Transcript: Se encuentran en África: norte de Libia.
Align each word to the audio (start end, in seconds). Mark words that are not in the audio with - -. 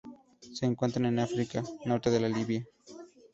Se 0.53 0.65
encuentran 0.65 1.05
en 1.05 1.19
África: 1.19 1.63
norte 1.85 2.09
de 2.09 2.27
Libia. 2.27 2.65